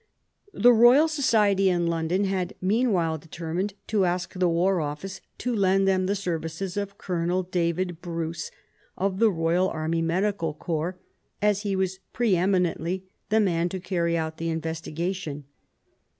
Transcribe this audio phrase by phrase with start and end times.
[0.55, 5.87] The Eoyal Society in London had meanwhile determined to ask the War Office to lend
[5.87, 8.49] them the services of Colonel David Bruce,
[8.97, 10.97] of the Royal Army Medical Corps,
[11.39, 15.43] as he was pre eminently the man to carry out the investigation.